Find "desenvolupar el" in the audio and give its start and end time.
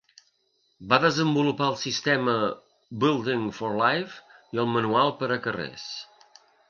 1.01-1.77